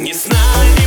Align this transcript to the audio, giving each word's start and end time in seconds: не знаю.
не 0.00 0.14
знаю. 0.14 0.79